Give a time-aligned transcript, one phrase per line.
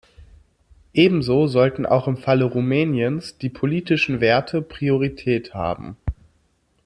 [0.95, 5.95] Ebenso sollten auch im Falle Rumäniens die politischen Werte Priorität haben.